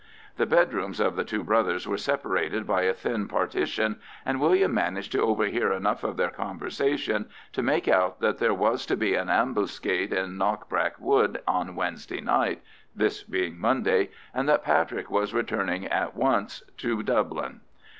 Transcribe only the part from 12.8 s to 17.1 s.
(this being Monday), and that Patrick was returning at once to